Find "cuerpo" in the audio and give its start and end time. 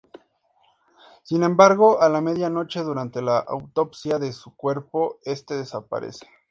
4.55-5.19